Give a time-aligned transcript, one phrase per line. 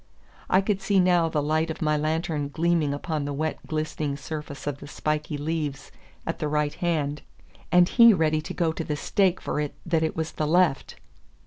[0.49, 4.65] I could see now the light of my lantern gleaming upon the wet glistening surface
[4.65, 5.91] of the spiky leaves
[6.25, 7.21] at the right hand,
[7.71, 10.95] and he ready to go to the stake for it that it was the left!